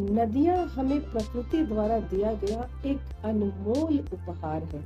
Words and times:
नदियाँ 0.00 0.56
हमें 0.66 1.00
प्रकृति 1.00 1.62
द्वारा 1.62 1.98
दिया 1.98 2.32
गया 2.32 2.68
एक 2.86 3.24
अनमोल 3.24 3.98
उपहार 3.98 4.62
है। 4.62 4.84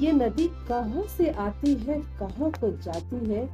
ये 0.00 0.12
नदी 0.12 0.48
कहाँ 0.68 1.02
से 1.18 1.30
आती 1.30 1.74
है, 1.74 2.00
कहाँ 2.18 2.50
को 2.50 2.70
जाती 2.70 3.32
है? 3.32 3.46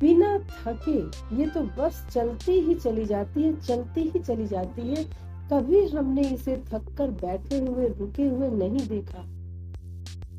बिना 0.00 0.38
थके 0.38 0.98
ये 1.36 1.46
तो 1.46 1.62
बस 1.78 2.06
चलती 2.12 2.52
ही 2.52 2.74
चली 2.74 3.04
जाती 3.04 3.42
है, 3.42 3.60
चलती 3.60 4.00
ही 4.00 4.18
चली 4.18 4.46
जाती 4.46 4.82
है। 4.82 5.04
कभी 5.52 5.88
हमने 5.88 6.22
इसे 6.22 6.56
थक 6.56 6.94
कर 6.98 7.10
बैठे 7.10 7.58
हुए, 7.58 7.88
रुके 7.88 8.28
हुए 8.28 8.48
नहीं 8.48 8.88
देखा। 8.88 9.24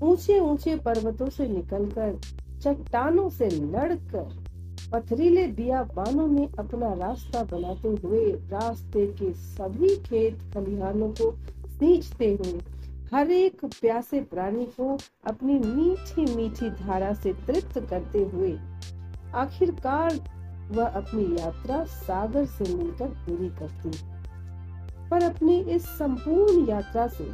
ऊँचे 0.06 0.40
ऊँचे 0.40 0.76
पर्वतों 0.76 1.30
से 1.30 1.48
निकलकर, 1.48 2.20
चट्टानों 2.62 3.30
से 3.30 3.50
लड़कर 3.50 4.49
पथरीले 4.92 5.46
बियाबानों 5.54 6.26
में 6.28 6.48
अपना 6.60 6.94
रास्ता 7.00 7.44
बनाते 7.52 7.90
हुए 8.04 8.26
रास्ते 8.52 9.06
के 9.14 9.32
सभी 9.34 9.96
खेत 10.06 10.40
खलिहानों 10.54 11.10
को 11.12 11.32
सींचते 11.70 12.32
हुए 12.34 12.62
हर 13.14 13.32
एक 13.32 13.64
प्यासे 13.66 14.22
प्राणी 14.32 14.66
को 14.80 14.98
अपनी 15.28 15.60
मीठी 15.60 16.26
मीठी 16.36 16.70
धारा 16.76 17.14
से 17.16 17.34
तृप्त 17.46 17.80
करते 17.90 18.24
हुए 18.34 18.52
आखिरकार 19.36 20.20
वह 20.72 20.98
अपनी 20.98 21.24
यात्रा 21.36 21.84
सागर 21.92 22.46
से 22.48 22.74
मिलकर 22.74 23.08
पूरी 23.26 23.50
करती 23.60 23.92
पर 25.10 25.24
अपनी 25.24 25.60
इस 25.76 25.86
संपूर्ण 25.98 26.68
यात्रा 26.70 27.08
से 27.10 27.32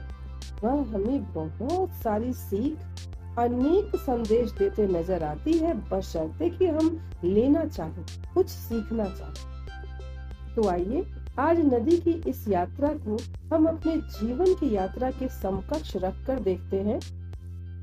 वह 0.63 0.83
हमें 0.93 1.33
बहुत 1.33 1.91
सारी 2.03 2.33
सीख 2.33 3.14
अनेक 3.39 3.95
संदेश 3.95 4.51
देते 4.51 4.87
नज़र 4.87 5.23
आती 5.23 5.53
है, 5.53 5.73
बशर्ते 5.89 6.49
कि 6.49 6.67
हम 6.67 7.11
लेना 7.23 7.65
चाहें, 7.65 8.05
कुछ 8.33 8.47
सीखना 8.47 9.05
चाहें। 9.05 10.55
तो 10.55 10.67
आइए, 10.67 11.03
आज 11.39 11.59
नदी 11.59 11.97
की 11.97 12.11
इस 12.29 12.47
यात्रा 12.47 12.89
को 12.97 13.17
हम 13.55 13.65
अपने 13.65 13.95
जीवन 13.97 14.53
की 14.53 14.75
यात्रा 14.75 15.11
के 15.11 15.27
समकक्ष 15.27 15.95
रखकर 15.95 16.39
देखते 16.39 16.79
हैं। 16.79 16.99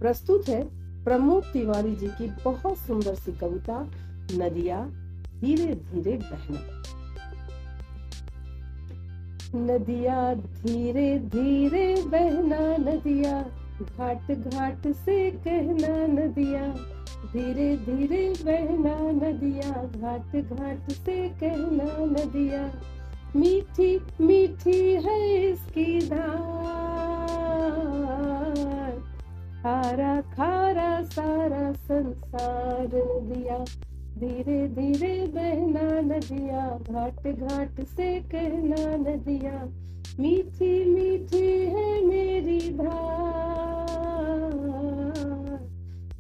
प्रस्तुत 0.01 0.49
है 0.49 0.63
प्रमोद 1.05 1.45
तिवारी 1.45 1.95
जी 1.97 2.09
की 2.09 2.27
बहुत 2.45 2.79
सुंदर 2.79 3.15
सी 3.15 3.33
कविता, 3.33 3.91
नदिया 4.33 4.85
धीरे 5.41 5.75
धीरे 5.75 6.17
बहना। 6.17 6.83
नदिया 9.55 10.35
धीरे 10.35 11.19
धीरे 11.19 11.95
बहना, 12.03 12.77
नदिया 12.77 13.45
घाट 13.83 14.31
घाट 14.31 14.87
से 14.97 15.19
कहना 15.45 15.95
नदिया, 16.07 16.63
धीरे 17.33 17.69
धीरे 17.77 18.23
बहना 18.45 18.97
नदिया, 19.13 19.71
घाट 20.01 20.37
घाट 20.53 20.91
से 20.91 21.17
कहना 21.41 21.89
नदिया। 22.07 22.63
मीठी 23.37 23.91
मीठी 24.21 24.81
है 25.05 25.19
इसकी 25.51 26.01
धार, 26.09 26.51
खारा 29.63 30.21
खारा 30.35 30.91
सारा 31.11 31.73
संसार 31.73 32.91
नदिया 32.95 33.65
धीरे 34.19 34.69
धीरे 34.69 35.27
बहना 35.27 36.01
नदिया 36.01 36.79
घाट 36.91 37.27
घाट 37.29 37.81
से 37.85 38.21
कहना 38.21 38.97
नदिया, 38.97 39.63
मीठी 40.21 40.85
मीठी 40.85 41.67
है 41.67 42.07
मेरी 42.07 42.61
धार 42.75 43.73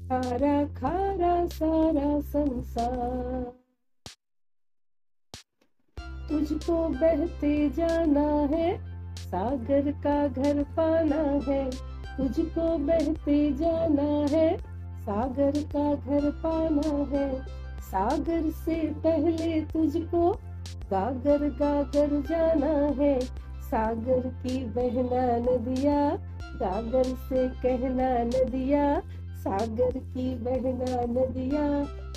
खारा 0.02 0.64
खारा, 0.64 1.46
सारा 1.46 2.20
संसार। 2.20 3.52
तुझको 6.28 6.88
बहते 6.88 7.70
जाना 7.70 8.28
है, 8.56 8.76
सागर 9.18 9.90
का 9.90 10.26
घर 10.28 10.62
पाना 10.62 11.22
है। 11.52 11.70
तुझको 12.16 12.76
बहते 12.78 13.52
जाना 13.52 14.36
है, 14.36 14.56
सागर 15.00 15.52
का 15.76 15.94
घर 15.94 16.30
पाना 16.30 17.16
है। 17.16 17.61
सागर 17.82 18.50
से 18.50 18.74
पहले 18.74 19.60
तुझको 19.60 20.30
गागर 20.90 21.38
गागर 21.38 22.22
जाना 22.30 23.02
है। 23.02 23.20
सागर 23.62 24.20
की 24.20 24.64
बहना 24.64 25.36
नदिया, 25.36 26.10
गागर 26.42 27.02
से 27.02 27.48
कहना 27.48 28.24
नदिया। 28.24 29.02
सागर 29.36 29.90
की 29.90 30.34
बहना 30.34 31.20
नदिया, 31.20 31.68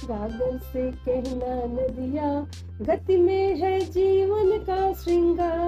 गागर 0.08 0.58
से 0.58 0.92
कहना 0.92 1.66
नदिया। 1.66 2.48
गति 2.82 3.18
में 3.18 3.58
है 3.58 3.80
जीवन 3.80 4.58
का 4.58 4.94
श्रृंगार। 4.94 5.66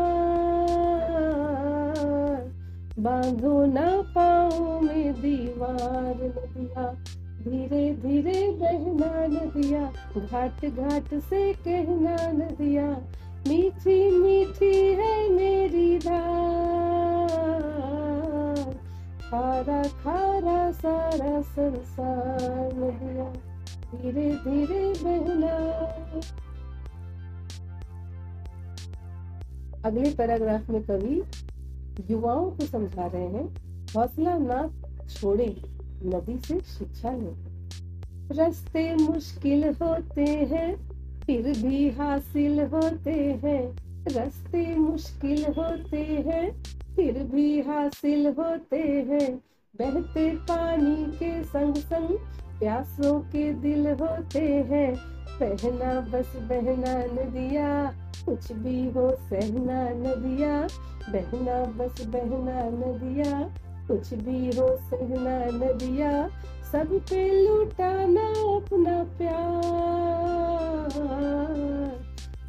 बांधो 2.99 3.65
ना 3.65 4.03
पाओ 4.15 4.79
में 4.79 5.13
दीवार 5.13 6.15
नदिया। 6.15 6.95
धीरे 7.37 7.93
धीरे 7.93 8.51
बहना 8.51 9.26
घाट 10.17 10.65
घाट 10.65 11.13
से 11.19 11.41
कहना 11.53 12.15
नदिया, 12.31 12.87
मीठी 13.47 13.99
मीठी 14.11 14.75
है 14.93 15.29
मेरी 15.29 15.97
धार 15.99 16.27
खारा 19.21 19.81
खारा 20.03 20.71
सारा 20.71 21.41
संसार 21.41 22.73
नदिया, 22.75 23.25
धीरे 23.91 24.29
धीरे 24.35 24.83
बहना। 25.03 25.55
अगले 29.85 30.09
पैराग्राफ 30.15 30.69
में 30.69 30.81
कवि 30.83 31.21
युवाओं 32.11 32.49
को 32.51 32.65
समझा 32.65 33.05
रहे 33.05 33.27
हैं 33.27 33.45
हौसला 33.95 34.37
ना 34.37 34.69
छोड़े, 35.09 35.49
नदी 36.05 36.37
से 36.37 36.59
शिक्षा 36.69 37.11
ले। 37.11 37.46
रास्ते 38.31 38.95
मुश्किल 38.95 39.63
होते 39.63 40.23
हैं, 40.23 40.89
फिर 41.19 41.43
भी 41.43 41.89
हासिल 41.89 42.59
होते 42.61 43.39
हैं। 43.43 43.77
रास्ते 44.07 44.75
मुश्किल 44.75 45.45
होते 45.45 46.01
हैं, 46.01 46.63
फिर 46.95 47.23
भी 47.23 47.61
हासिल 47.61 48.27
होते 48.27 48.77
हैं। 48.77 49.37
बहते 49.79 50.31
पानी 50.31 51.05
के 51.05 51.43
संग 51.43 51.75
संग 51.75 52.17
प्यासों 52.59 53.19
के 53.19 53.53
दिल 53.53 53.87
होते 53.87 54.39
हैं। 54.39 54.95
बहना 55.41 55.99
बस, 55.99 56.33
बहना 56.35 57.05
नदिया, 57.05 57.93
कुछ 58.25 58.51
भी 58.51 58.89
हो 58.89 59.11
सहना 59.11 59.89
नदिया। 59.89 60.67
बहना 61.09 61.63
बस, 61.65 62.05
बहना 62.05 62.63
नदिया, 62.63 63.49
कुछ 63.87 64.13
भी 64.13 64.47
हो 64.47 64.77
सहना 64.77 65.45
नदिया। 65.45 66.29
सब 66.71 66.89
पे 67.09 67.47
लुटाना 67.47 68.27
अपना 68.55 69.03
प्यार। 69.17 70.93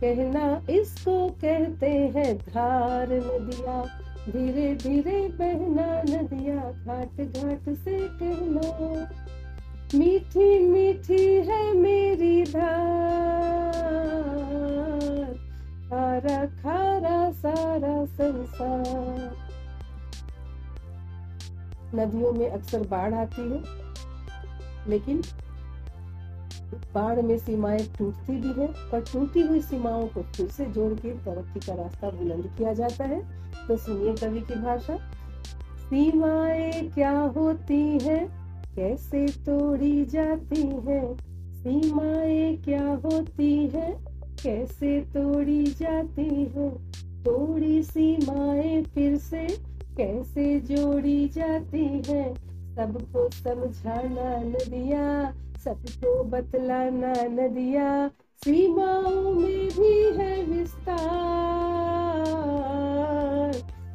कहना 0.00 0.62
इसको 0.70 1.28
कहते 1.28 1.90
हैं 2.16 2.38
धार 2.38 3.12
नदिया। 3.12 3.82
धीरे 4.28 4.74
धीरे 4.74 5.28
बहना 5.28 5.86
नदिया 6.02 6.54
घाट 6.54 7.20
घाट 7.20 7.68
से 7.74 7.98
कहना। 8.22 8.66
मीठी 9.98 10.58
मीठी 10.68 11.24
है 11.46 11.72
मेरी 11.74 12.44
धार। 12.44 12.82
खारा 15.88 16.44
खारा 16.62 17.30
सारा 17.32 18.04
संसार। 18.04 19.36
नदियों 21.94 22.32
में 22.32 22.50
अक्सर 22.50 22.80
बाढ़ 22.80 23.14
आती 23.14 23.42
है। 23.42 23.87
लेकिन 24.88 25.22
बाढ़ 26.94 27.22
में 27.22 27.38
सीमाएँ 27.38 27.86
टूटती 27.98 28.32
भी 28.32 28.60
है, 28.60 28.66
पर 28.66 29.00
टूटी 29.00 29.40
हुई 29.40 29.60
सीमाओं 29.60 30.06
को 30.06 30.22
फिर 30.22 30.48
से 30.48 30.66
जोड़ 30.66 30.92
के 30.92 31.10
तरक्की 31.10 31.60
का 31.60 31.74
रास्ता 31.74 32.10
बुलंद 32.10 32.50
किया 32.58 32.72
जाता 32.72 33.04
है। 33.04 33.20
तो 33.68 33.76
सुनिए 33.76 34.14
कवि 34.14 34.40
की 34.40 34.54
भाषा, 34.54 34.96
सीमाएँ 35.78 36.88
क्या 36.88 37.18
होती 37.18 37.98
हैं, 37.98 38.26
कैसे 38.74 39.26
तोड़ी 39.26 40.04
जाती 40.04 40.62
हैं? 40.62 41.16
सीमाएँ 41.54 42.56
क्या 42.56 42.86
होती 43.04 43.66
हैं, 43.66 44.04
कैसे 44.42 45.00
तोड़ी 45.00 45.66
जाती 45.66 46.28
हैं? 46.56 46.70
तोड़ी 47.24 47.82
सीमाएँ 47.82 48.82
फिर 48.84 49.16
से 49.16 49.46
कैसे 49.96 50.60
जोड़ी 50.60 51.28
जाती 51.28 52.02
है? 52.08 52.47
सबको 52.78 53.22
समझाना 53.30 54.26
न 54.40 54.58
दिया 54.70 55.04
सबको 55.64 56.10
बतलाना 56.24 57.12
न 57.30 57.46
दिया 57.54 57.86
सीमाओं 58.44 59.32
में 59.34 59.68
भी 59.68 59.94
है 60.18 60.42
विस्तार। 60.42 61.12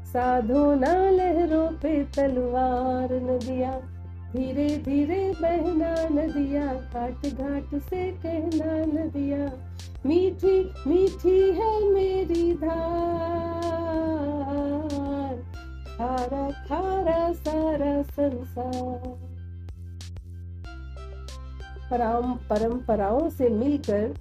साधो 0.05 0.63
ना 0.75 0.93
लहरों 1.09 1.67
पे 1.77 1.93
तलवार 2.15 3.13
न 3.13 3.37
दिया 3.39 3.71
धीरे 4.33 4.67
धीरे 4.85 5.21
बहना 5.41 5.93
नदिया 6.11 6.65
घाट 6.73 7.25
घाट 7.27 7.75
से 7.81 8.11
कहना 8.11 8.73
नदिया, 8.85 9.41
मीठी 10.05 10.57
मीठी 10.87 11.39
है 11.51 11.71
मेरी 11.89 12.53
धार। 12.53 13.92
खारा 16.03 16.51
खारा 16.51 17.33
सारा 17.33 18.01
संसार 18.01 19.19
परम 21.91 22.33
परंपराओं 22.33 23.29
से 23.29 23.49
मिलकर 23.49 24.15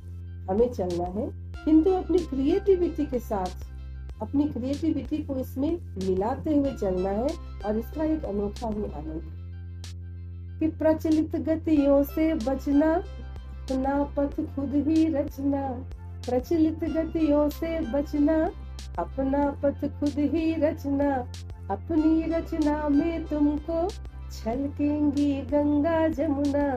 हमें 0.51 0.73
चलना 0.73 1.05
है। 1.05 1.27
किंतु 1.65 1.91
अपनी 1.91 2.19
क्रिएटिविटी 2.19 3.07
के 3.07 3.19
साथ, 3.19 3.67
अपनी 4.23 4.45
क्रिएटिविटी 4.45 5.19
को 5.19 5.37
इसमें 5.37 5.71
मिलाते 6.07 6.57
हुए 6.57 6.73
चलना 6.73 7.11
है 7.11 7.29
और 7.67 7.79
इसका 7.79 8.05
एक 8.05 8.25
अनोखा 8.25 8.69
ही 8.69 8.85
आनंद 8.85 9.23
कि 10.61 10.69
प्रचलित 10.69 11.37
गतियों 11.37 12.03
से 12.03 12.35
बचना, 12.35 12.95
अपना 12.95 14.05
पथ 14.05 14.57
खुद 14.57 14.75
ही 14.75 15.09
रचना। 15.09 15.69
प्रचलित 16.29 16.85
गतियों 16.85 17.49
से 17.49 17.81
बचना, 17.81 18.51
अपना 18.99 19.51
पथ 19.63 20.01
खुद 20.01 20.15
ही 20.19 20.55
रचना। 20.55 21.33
अपनी 21.71 22.23
रचना 22.23 22.89
में 22.89 23.25
तुमको 23.25 23.89
छलकेंगी 24.33 25.43
गंगा 25.43 26.09
जमुना। 26.09 26.71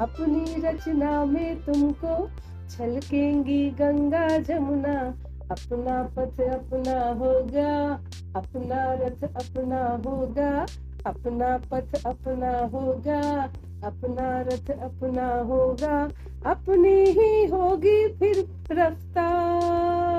अपनी 0.00 0.60
रचना 0.60 1.24
में 1.24 1.64
तुमको 1.64 2.30
छलकेंगी 2.70 3.70
गंगा 3.70 4.38
जमुना। 4.38 5.14
अपना 5.50 6.02
पथ 6.02 6.40
अपना 6.40 7.08
होगा, 7.08 7.94
अपना 8.36 8.92
रथ 8.92 9.24
अपना 9.24 10.10
होगा, 10.10 10.66
अपना 11.06 11.58
पथ 11.58 12.06
अपना 12.06 12.78
होगा, 12.78 13.42
अपना 13.84 14.40
रथ 14.40 14.70
अपना 14.70 15.34
होगा। 15.40 16.10
अपनी 16.46 17.04
ही 17.04 17.46
होगी 17.46 18.08
फिर 18.08 18.48
रफ्तार। 18.72 20.15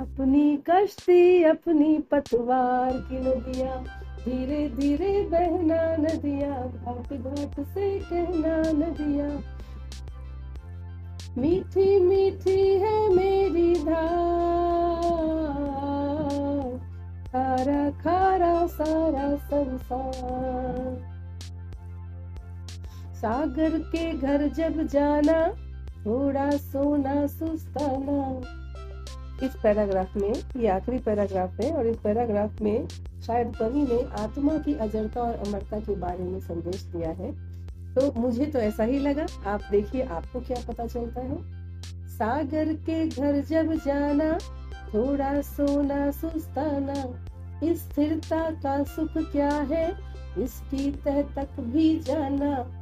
अपनी 0.00 0.56
कश्ती 0.56 1.44
अपनी 1.44 1.98
पतवार 1.98 2.92
की 2.92 3.18
नदिया 3.18 3.74
धीरे 4.24 4.68
धीरे 4.68 5.22
बहना 5.22 5.96
नदिया, 5.96 6.50
घाट 6.50 7.12
घाट 7.12 7.66
से 7.66 7.98
कहना 7.98 8.62
नदिया। 8.72 9.26
मीठी 11.38 12.00
मीठी 12.00 12.78
है 12.78 13.14
मेरी 13.14 13.74
धार, 13.74 14.00
खारा 17.32 17.90
खारा, 17.90 18.66
सारा 18.66 19.36
संसार। 19.36 20.96
सागर 23.14 23.78
के 23.78 24.12
घर 24.12 24.48
जब 24.48 24.86
जाना, 24.86 25.48
थोड़ा 26.06 26.50
सोना, 26.50 27.26
सुस्ताना। 27.26 28.56
इस 29.42 29.54
पैराग्राफ 29.62 30.16
में, 30.16 30.34
ये 30.56 30.68
आखिरी 30.68 30.98
पैराग्राफ 30.98 31.60
है 31.60 31.72
और 31.72 31.86
इस 31.86 31.96
पैराग्राफ 31.96 32.60
में 32.60 32.88
शायद 33.26 33.56
कवि 33.56 33.82
ने 33.82 34.22
आत्मा 34.22 34.58
की 34.58 34.74
अजरता 34.74 35.20
और 35.20 35.34
अमरता 35.34 35.80
के 35.80 35.96
बारे 35.96 36.24
में 36.24 36.40
संदेश 36.40 36.82
दिया 36.82 37.10
है। 37.10 37.32
तो 37.94 38.20
मुझे 38.20 38.46
तो 38.46 38.58
ऐसा 38.58 38.84
ही 38.84 38.98
लगा। 38.98 39.26
आप 39.46 39.60
देखिए, 39.70 40.02
आपको 40.02 40.40
क्या 40.40 40.56
पता 40.68 40.86
चलता 40.86 41.20
है? 41.20 41.38
सागर 42.06 42.72
के 42.72 43.08
घर 43.08 43.40
जब 43.40 43.72
जाना, 43.72 44.38
थोड़ा 44.94 45.40
सोना 45.40 46.10
सुस्ताना 46.10 46.94
स्थिरता 47.64 48.50
का 48.50 48.82
सुख 48.82 49.10
क्या 49.18 49.50
है? 49.50 50.10
इसकी 50.38 50.92
तह 50.92 51.22
तक 51.22 51.60
भी 51.60 52.00
जाना। 52.00 52.76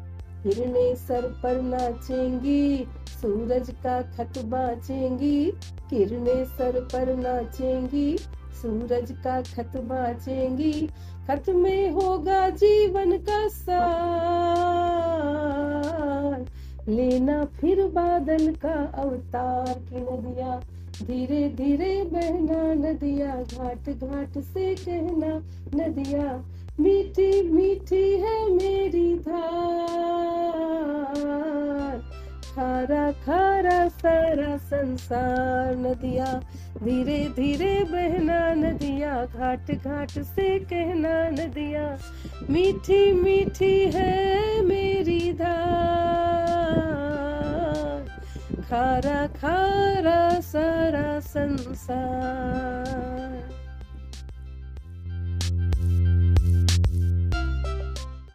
हिरने 0.49 0.97
सर 0.97 1.41
पर 1.43 1.63
नाचेंगी, 1.63 2.87
सूरज 3.23 3.71
का 3.71 4.03
खत 4.03 4.39
बाचेंगी। 4.39 5.53
किरने 5.91 6.45
सर 6.45 6.89
पर 6.93 7.17
नाचेंगी, 7.17 8.19
सूरज 8.63 9.17
का 9.25 9.41
खत 9.41 9.73
बाचेंगी। 9.77 10.89
खत 11.29 11.45
में 11.49 11.91
होगा 11.91 12.51
जीवन 12.51 13.17
का 13.17 13.49
सार। 13.49 16.47
लेना 16.89 17.45
फिर 17.45 17.87
बादल 17.87 18.55
का 18.55 18.93
अवतार 18.95 19.79
की 19.79 19.97
नदिया। 19.97 20.63
धीरे 21.03 21.49
धीरे 21.49 22.03
बहना 22.03 22.75
नदिया 22.75 23.27
घाट 23.27 23.91
घाट 23.91 24.39
से 24.39 24.75
कहना 24.75 25.43
नदिया। 25.75 26.45
मीठी 26.81 27.51
मीठी 27.51 28.13
है 28.13 28.53
मेरी 28.53 28.78
खारा 33.59 33.89
सारा 33.89 34.57
संसार 34.57 35.77
नदिया, 35.77 36.43
धीरे 36.85 37.33
धीरे 37.37 37.85
बहना 37.85 38.55
नदिया 38.55 39.25
घाट 39.25 39.71
घाट 39.71 40.11
से 40.11 40.59
कहना 40.59 41.31
नदिया, 41.31 41.99
मीठी 42.51 43.13
मीठी 43.13 43.91
है 43.95 44.63
मेरी 44.63 45.33
धार। 45.33 48.07
खारा 48.71 49.27
खारा 49.27 50.41
सारा 50.41 51.21
संसार। 51.21 53.28